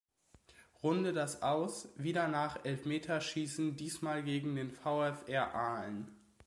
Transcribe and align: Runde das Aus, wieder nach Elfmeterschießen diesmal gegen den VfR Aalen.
Runde 0.81 1.13
das 1.13 1.43
Aus, 1.43 1.89
wieder 1.95 2.27
nach 2.27 2.65
Elfmeterschießen 2.65 3.75
diesmal 3.75 4.23
gegen 4.23 4.55
den 4.55 4.71
VfR 4.71 5.53
Aalen. 5.53 6.07